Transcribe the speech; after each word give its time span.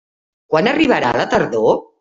Quan 0.53 0.71
arribarà 0.71 1.15
la 1.21 1.29
tardor? 1.37 1.83